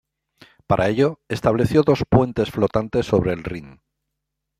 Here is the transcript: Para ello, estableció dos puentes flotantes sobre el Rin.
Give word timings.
Para 0.65 0.87
ello, 0.89 1.19
estableció 1.29 1.83
dos 1.83 2.01
puentes 2.09 2.49
flotantes 2.49 3.05
sobre 3.05 3.33
el 3.33 3.43
Rin. 3.43 3.79